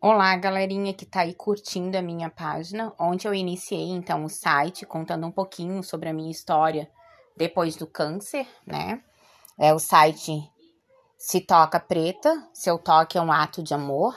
[0.00, 4.86] Olá, galerinha que tá aí curtindo a minha página, onde eu iniciei então o site
[4.86, 6.88] contando um pouquinho sobre a minha história
[7.36, 9.02] depois do câncer, né?
[9.58, 10.40] É o site
[11.18, 14.14] Se Toca Preta, seu toque é um ato de amor.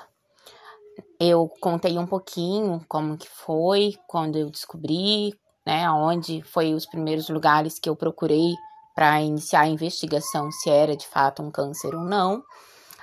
[1.20, 5.34] Eu contei um pouquinho como que foi quando eu descobri,
[5.66, 8.54] né, onde foi os primeiros lugares que eu procurei
[8.94, 12.44] para iniciar a investigação se era de fato um câncer ou não.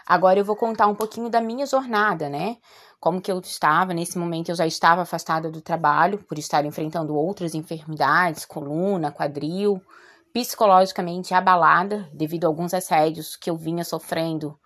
[0.08, 2.56] Agora eu vou contar um pouquinho da minha jornada, né?
[2.98, 7.14] Como que eu estava, nesse momento eu já estava afastada do trabalho por estar enfrentando
[7.14, 9.82] outras enfermidades, coluna, quadril,
[10.32, 14.58] psicologicamente abalada devido a alguns assédios que eu vinha sofrendo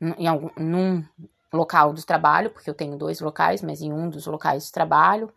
[0.00, 1.04] em algum, num
[1.52, 5.30] local do trabalho, porque eu tenho dois locais, mas em um dos locais de trabalho.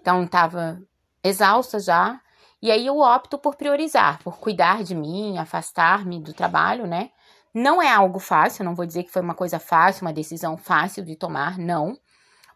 [0.00, 0.82] Então estava
[1.22, 2.20] exausta já,
[2.60, 7.10] e aí eu opto por priorizar, por cuidar de mim, afastar-me do trabalho, né?
[7.58, 11.02] Não é algo fácil, não vou dizer que foi uma coisa fácil, uma decisão fácil
[11.02, 11.98] de tomar, não.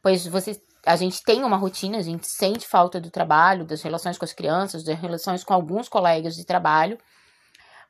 [0.03, 4.19] Pois você, a gente tem uma rotina, a gente sente falta do trabalho, das relações
[4.19, 6.99] com as crianças, das relações com alguns colegas de trabalho,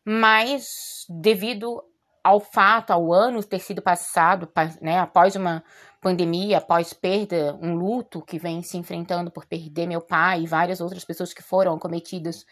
[0.05, 1.83] mas devido
[2.23, 4.49] ao fato, ao ano ter sido passado,
[4.81, 5.65] né, após uma
[6.01, 10.81] pandemia, após perda, um luto que vem se enfrentando por perder meu pai e várias
[10.81, 12.47] outras pessoas que foram acometidas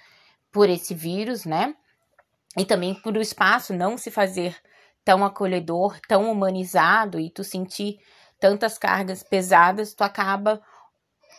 [0.50, 1.76] por esse vírus, né?
[2.58, 4.56] E também por o espaço não se fazer
[5.04, 7.98] tão acolhedor, tão humanizado e tu sentir
[8.40, 10.60] tantas cargas pesadas, tu acaba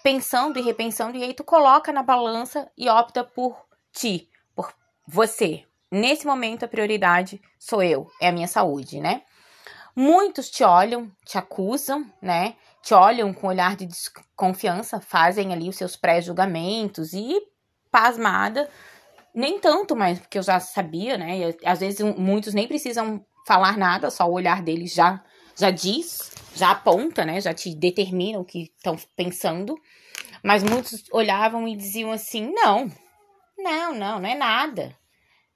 [0.01, 4.73] pensando e repensando e aí tu coloca na balança e opta por ti, por
[5.05, 5.65] você.
[5.91, 9.23] Nesse momento a prioridade sou eu, é a minha saúde, né?
[9.95, 12.55] Muitos te olham, te acusam, né?
[12.81, 17.41] Te olham com olhar de desconfiança, fazem ali os seus pré-julgamentos e
[17.91, 18.69] pasmada
[19.33, 21.37] nem tanto, mas porque eu já sabia, né?
[21.37, 25.23] E, às vezes muitos nem precisam falar nada, só o olhar deles já
[25.55, 27.41] já diz, já aponta, né?
[27.41, 29.75] Já te determina o que estão pensando.
[30.41, 32.89] Mas muitos olhavam e diziam assim: não,
[33.57, 34.97] não, não, não é nada.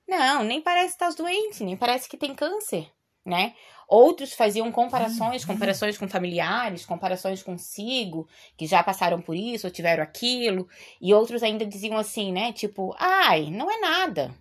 [0.08, 2.92] Não, nem parece que estás doente, nem parece que tem câncer
[3.26, 3.54] né?
[3.88, 10.02] Outros faziam comparações, comparações com familiares, comparações consigo, que já passaram por isso ou tiveram
[10.02, 10.68] aquilo,
[11.00, 12.52] e outros ainda diziam assim, né?
[12.52, 14.34] Tipo, ai, não é nada.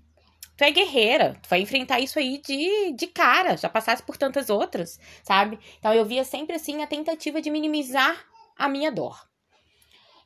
[0.57, 4.49] Tu é guerreira, tu vai enfrentar isso aí de, de cara, já passasse por tantas
[4.49, 5.59] outras, sabe?
[5.79, 8.25] Então eu via sempre assim a tentativa de minimizar
[8.57, 9.19] a minha dor.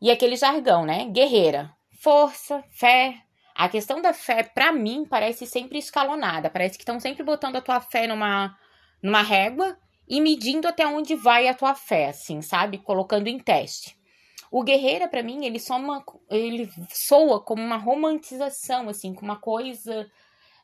[0.01, 1.07] E aquele jargão, né?
[1.07, 3.23] Guerreira, força, fé,
[3.57, 6.51] a questão da fé, para mim, parece sempre escalonada.
[6.51, 8.57] Parece que estão sempre botando a tua fé numa,
[9.03, 12.79] numa régua e medindo até onde vai a tua fé, assim, sabe?
[12.79, 13.97] Colocando em teste.
[14.51, 20.07] O guerreira, para mim, ele, soma, ele soa como uma romantização, assim, com uma coisa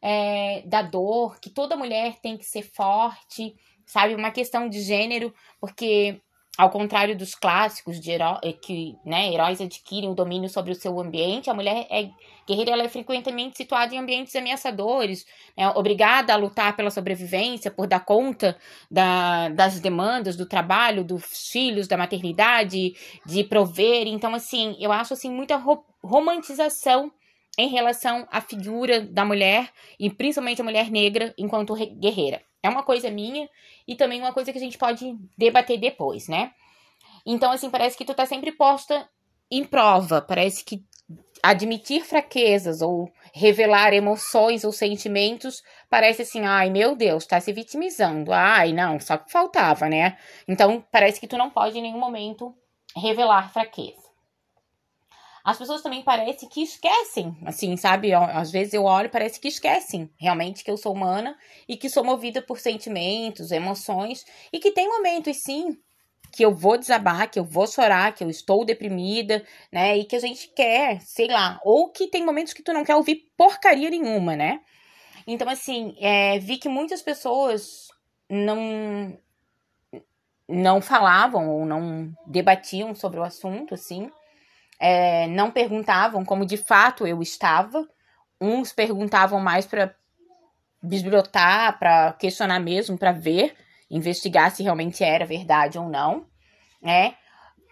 [0.00, 3.54] é, da dor, que toda mulher tem que ser forte,
[3.86, 4.14] sabe?
[4.14, 6.20] Uma questão de gênero, porque
[6.58, 10.74] ao contrário dos clássicos de heró eh, que né, heróis adquirem o domínio sobre o
[10.74, 12.10] seu ambiente, a mulher é
[12.46, 15.24] guerreira ela é frequentemente situada em ambientes ameaçadores,
[15.56, 18.58] né, obrigada a lutar pela sobrevivência, por dar conta
[18.90, 24.06] da, das demandas do trabalho, dos filhos, da maternidade, de prover.
[24.06, 27.12] Então, assim, eu acho assim muita ro romantização
[27.56, 32.42] em relação à figura da mulher e principalmente a mulher negra enquanto guerreira.
[32.62, 33.48] É uma coisa minha
[33.86, 36.52] e também uma coisa que a gente pode debater depois, né?
[37.26, 39.08] Então, assim, parece que tu tá sempre posta
[39.50, 40.84] em prova, parece que
[41.42, 48.32] admitir fraquezas ou revelar emoções ou sentimentos parece assim, ai meu Deus, tá se vitimizando.
[48.32, 50.16] Ai, não, só que faltava, né?
[50.46, 52.54] Então, parece que tu não pode em nenhum momento
[52.96, 54.01] revelar fraqueza
[55.44, 58.14] as pessoas também parecem que esquecem, assim, sabe?
[58.14, 61.36] Às vezes eu olho e parece que esquecem realmente que eu sou humana
[61.68, 65.76] e que sou movida por sentimentos, emoções e que tem momentos sim
[66.30, 69.98] que eu vou desabar, que eu vou chorar, que eu estou deprimida, né?
[69.98, 72.94] E que a gente quer, sei lá, ou que tem momentos que tu não quer
[72.94, 74.60] ouvir porcaria nenhuma, né?
[75.26, 77.88] Então, assim, é, vi que muitas pessoas
[78.30, 79.18] não
[80.48, 84.10] não falavam ou não debatiam sobre o assunto, assim
[84.82, 87.88] é, não perguntavam como de fato eu estava.
[88.40, 89.94] Uns perguntavam mais para
[90.82, 93.54] bisbilhotar, para questionar mesmo, para ver,
[93.88, 96.26] investigar se realmente era verdade ou não,
[96.82, 97.14] né?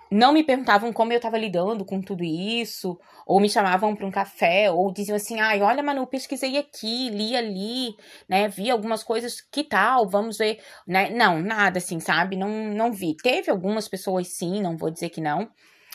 [0.09, 2.97] Não me perguntavam como eu estava lidando com tudo isso,
[3.27, 7.35] ou me chamavam para um café, ou diziam assim: ai, olha, Manu, pesquisei aqui, li
[7.35, 7.97] ali,
[8.29, 8.49] né?
[8.49, 10.09] Vi algumas coisas, que tal?
[10.09, 11.11] Vamos ver, né?
[11.11, 12.37] Não, nada assim, sabe?
[12.37, 13.17] Não, não vi.
[13.17, 15.51] Teve algumas pessoas sim, não vou dizer que não,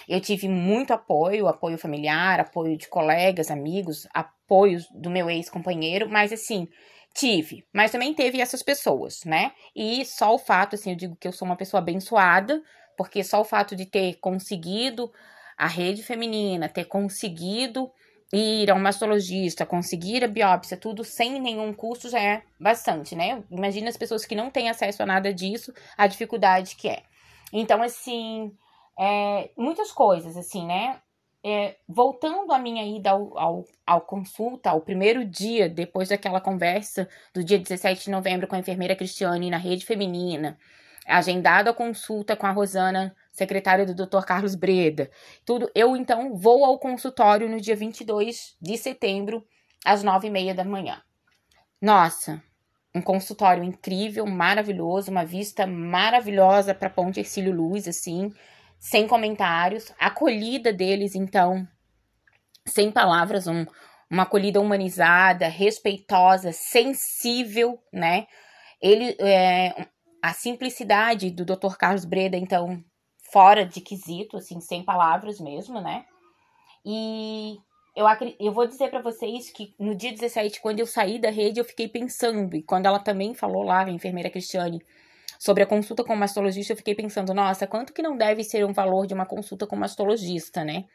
[0.07, 6.31] eu tive muito apoio, apoio familiar, apoio de colegas, amigos, apoio do meu ex-companheiro, mas
[6.31, 6.67] assim,
[7.15, 9.53] Tive, mas também teve essas pessoas, né?
[9.73, 12.61] E só o fato, assim, eu digo que eu sou uma pessoa abençoada,
[12.97, 15.09] porque só o fato de ter conseguido
[15.57, 17.89] a rede feminina, ter conseguido
[18.33, 23.41] ir a um mastologista, conseguir a biópsia, tudo sem nenhum custo já é bastante, né?
[23.49, 27.03] Imagina as pessoas que não têm acesso a nada disso, a dificuldade que é.
[27.53, 28.51] Então, assim,
[28.97, 30.99] é, muitas coisas, assim, né?
[31.43, 37.07] É, voltando à minha ida ao, ao, ao, consulta, ao primeiro dia, depois daquela conversa
[37.33, 40.57] do dia 17 de novembro com a enfermeira Cristiane na rede feminina,
[41.05, 44.25] agendado a consulta com a Rosana, secretária do Dr.
[44.25, 45.11] Carlos Breda,
[45.45, 49.45] tudo, eu então vou ao consultório no dia 22 de setembro,
[49.85, 50.99] às nove e meia da manhã.
[51.79, 52.41] Nossa,
[52.95, 58.33] um consultório incrível, maravilhoso, uma vista maravilhosa para Ponte Ercílio Luz, assim,
[58.85, 61.67] sem comentários, acolhida deles, então,
[62.67, 63.65] sem palavras, um,
[64.07, 68.27] uma acolhida humanizada, respeitosa, sensível, né?
[68.79, 69.87] Ele, é,
[70.21, 71.75] a simplicidade do Dr.
[71.79, 72.79] Carlos Breda, então,
[73.33, 76.05] fora de quesito, assim, sem palavras mesmo, né?
[76.85, 77.57] E
[77.95, 78.05] eu,
[78.39, 81.65] eu vou dizer para vocês que no dia 17, quando eu saí da rede, eu
[81.65, 84.79] fiquei pensando, e quando ela também falou lá, a enfermeira Cristiane,
[85.45, 88.65] sobre a consulta com o mastologista, eu fiquei pensando, nossa, quanto que não deve ser
[88.65, 90.85] um valor de uma consulta com o mastologista, né?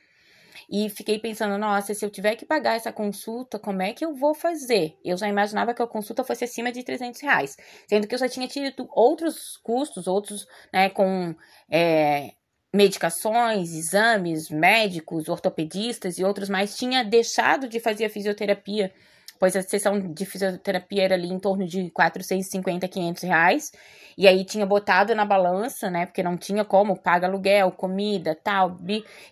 [0.69, 4.13] E fiquei pensando, nossa, se eu tiver que pagar essa consulta, como é que eu
[4.13, 4.99] vou fazer?
[5.05, 7.57] Eu já imaginava que a consulta fosse acima de 300 reais,
[7.89, 11.33] sendo que eu já tinha tido outros custos, outros, né, com
[11.71, 12.33] é,
[12.75, 18.93] medicações, exames, médicos, ortopedistas e outros mais, tinha deixado de fazer a fisioterapia
[19.41, 23.73] pois a sessão de fisioterapia era ali em torno de 450, 500 reais.
[24.19, 26.05] E aí tinha botado na balança, né?
[26.05, 28.77] Porque não tinha como, paga aluguel, comida, tal,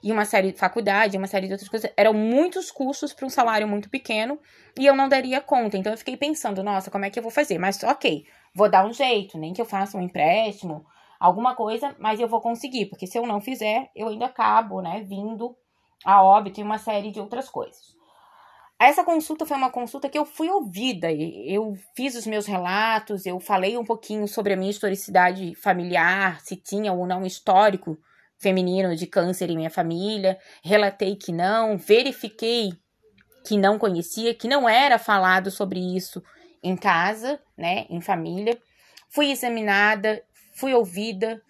[0.03, 1.93] e uma série de faculdade, uma série de outras coisas.
[1.95, 4.39] Eram muitos custos para um salário muito pequeno
[4.79, 5.77] e eu não daria conta.
[5.77, 7.59] Então eu fiquei pensando, nossa, como é que eu vou fazer?
[7.59, 8.25] Mas ok,
[8.55, 10.87] vou dar um jeito, nem que eu faça um empréstimo,
[11.21, 15.05] alguma coisa, mas eu vou conseguir, porque se eu não fizer, eu ainda acabo, né,
[15.07, 15.55] vindo
[16.03, 17.98] a óbito e uma série de outras coisas.
[18.81, 21.11] Essa consulta foi uma consulta que eu fui ouvida.
[21.11, 26.55] Eu fiz os meus relatos, eu falei um pouquinho sobre a minha historicidade familiar, se
[26.55, 27.99] tinha ou não histórico
[28.39, 30.39] feminino de câncer em minha família.
[30.63, 32.71] Relatei que não, verifiquei
[33.45, 36.23] que não conhecia, que não era falado sobre isso
[36.63, 38.57] em casa, né, em família.
[39.09, 40.23] Fui examinada,
[40.55, 41.43] fui ouvida,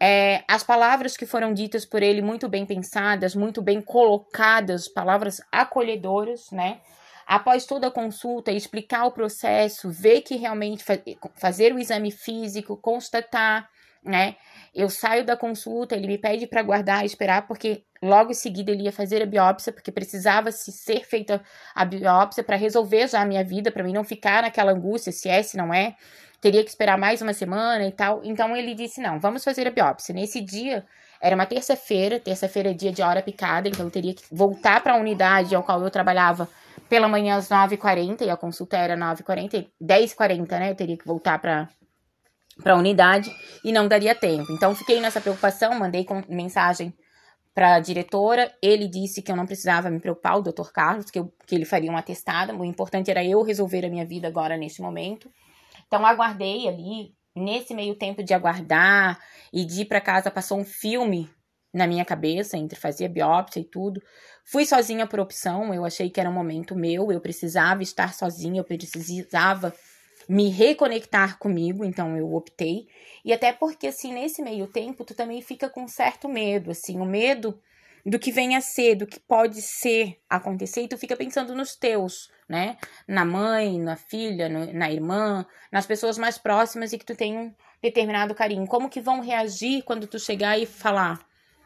[0.00, 5.40] é, as palavras que foram ditas por ele, muito bem pensadas, muito bem colocadas, palavras
[5.50, 6.80] acolhedoras, né?
[7.26, 10.94] Após toda a consulta, explicar o processo, ver que realmente fa
[11.36, 13.68] fazer o exame físico, constatar,
[14.04, 14.36] né?
[14.74, 18.84] Eu saio da consulta, ele me pede para guardar, esperar, porque logo em seguida ele
[18.84, 21.42] ia fazer a biópsia, porque precisava se ser feita
[21.74, 25.28] a biópsia para resolver já a minha vida, para mim não ficar naquela angústia se
[25.28, 25.96] é, se não é
[26.46, 28.20] teria que esperar mais uma semana e tal.
[28.22, 30.14] Então ele disse: não, vamos fazer a biópsia.
[30.14, 30.86] Nesse dia,
[31.20, 34.94] era uma terça-feira, terça-feira é dia de hora picada, então eu teria que voltar para
[34.94, 36.48] a unidade ao qual eu trabalhava
[36.88, 40.70] pela manhã às 9h40 e a consulta era 9h40, 10h40, né?
[40.70, 41.68] Eu teria que voltar para
[42.62, 43.30] para a unidade
[43.62, 44.50] e não daria tempo.
[44.52, 46.94] Então fiquei nessa preocupação, mandei mensagem
[47.52, 48.50] para a diretora.
[48.62, 50.70] Ele disse que eu não precisava me preocupar, o Dr.
[50.72, 52.56] Carlos, que, eu, que ele faria um atestado.
[52.56, 55.28] O importante era eu resolver a minha vida agora neste momento.
[55.86, 57.14] Então, aguardei ali.
[57.34, 59.20] Nesse meio tempo de aguardar
[59.52, 61.28] e de ir para casa, passou um filme
[61.72, 64.02] na minha cabeça, entre fazer biópsia e tudo.
[64.44, 68.60] Fui sozinha por opção, eu achei que era um momento meu, eu precisava estar sozinha,
[68.60, 69.74] eu precisava
[70.26, 72.88] me reconectar comigo, então eu optei.
[73.24, 77.04] E até porque, assim, nesse meio tempo, tu também fica com certo medo, assim, o
[77.04, 77.60] medo
[78.06, 81.74] do que vem a ser, do que pode ser acontecer, e tu fica pensando nos
[81.74, 82.76] teus, né?
[83.06, 87.36] Na mãe, na filha, no, na irmã, nas pessoas mais próximas e que tu tem
[87.36, 88.64] um determinado carinho.
[88.68, 91.18] Como que vão reagir quando tu chegar e falar: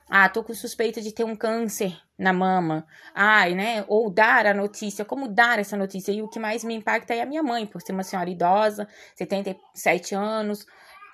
[0.09, 2.87] "Ah, tô com suspeita de ter um câncer na mama".
[3.14, 3.85] Ai, né?
[3.87, 6.11] Ou dar a notícia, como dar essa notícia?
[6.11, 8.88] E o que mais me impacta é a minha mãe, por ser uma senhora idosa,
[9.14, 10.64] 77 anos,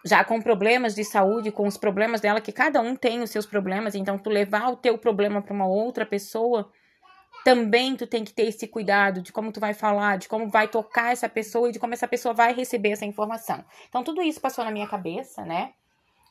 [0.06, 3.44] já com problemas de saúde, com os problemas dela, que cada um tem os seus
[3.44, 6.70] problemas, então tu levar o teu problema para uma outra pessoa,
[7.44, 10.68] também tu tem que ter esse cuidado de como tu vai falar, de como vai
[10.68, 13.64] tocar essa pessoa e de como essa pessoa vai receber essa informação.
[13.88, 15.72] Então tudo isso passou na minha cabeça, né?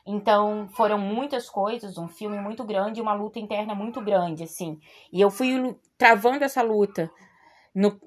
[0.06, 4.78] Então foram muitas coisas, um filme muito grande, uma luta interna muito grande, assim.
[5.12, 7.10] E eu fui travando essa luta
[7.76, 8.00] no,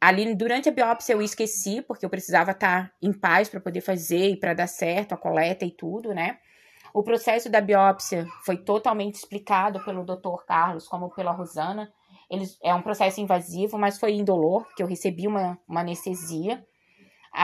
[0.00, 4.30] ali durante a biópsia eu esqueci, porque eu precisava estar em paz para poder fazer
[4.30, 6.38] e para dar certo a coleta e tudo, né?
[6.94, 10.44] O processo da biópsia foi totalmente explicado pelo Dr.
[10.46, 11.92] Carlos, como pela Rosana.
[12.30, 16.64] Eles, é um processo invasivo, mas foi indolor, porque eu recebi uma, uma anestesia.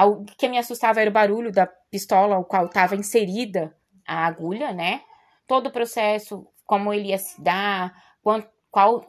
[0.06, 4.72] O que me assustava era o barulho da pistola ao qual estava inserida a agulha,
[4.72, 5.02] né?
[5.48, 8.40] Todo o processo, como ele ia se dar, qual,
[8.72, 9.04] qual,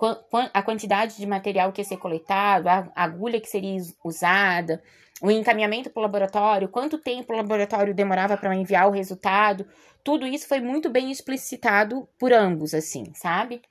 [0.54, 4.84] a quantidade de material que ia ser coletado, a agulha que seria usada,
[5.22, 9.66] o encaminhamento para o laboratório, quanto tempo o laboratório demorava para enviar o resultado,
[10.04, 13.62] tudo isso foi muito bem explicitado por ambos, assim, sabe?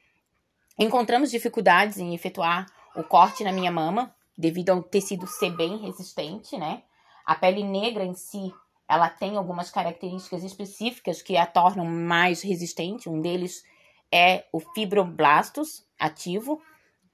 [0.78, 2.64] Encontramos dificuldades em efetuar
[2.96, 6.84] o corte na minha mama, devido ao tecido ser bem resistente, né?
[7.26, 8.50] A pele negra em si,
[8.88, 13.10] ela tem algumas características específicas que a tornam mais resistente.
[13.10, 13.62] Um deles
[14.12, 16.60] é o fibroblastos ativo,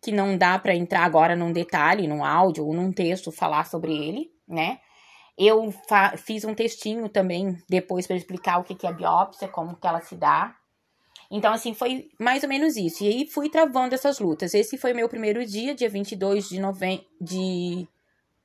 [0.03, 3.93] que não dá para entrar agora num detalhe, num áudio ou num texto falar sobre
[3.93, 4.81] ele, né?
[5.37, 5.73] Eu
[6.17, 10.01] fiz um textinho também depois para explicar o que, que é biópsia, como que ela
[10.01, 10.57] se dá.
[11.31, 13.05] Então, assim, foi mais ou menos isso.
[13.05, 14.55] E aí fui travando essas lutas.
[14.55, 17.07] Esse foi meu primeiro dia, dia 22 de, nove...
[17.21, 17.87] de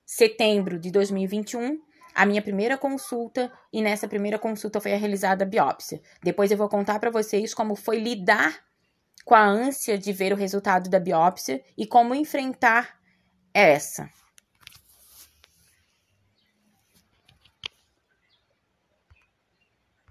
[0.05, 1.79] setembro de 2021,
[2.13, 6.01] a minha primeira consulta, e nessa primeira consulta foi realizada a biópsia.
[6.21, 8.63] Depois eu vou contar para vocês como foi lidar
[9.25, 12.99] com a ânsia de ver o resultado da biópsia e como enfrentar
[13.53, 14.09] essa.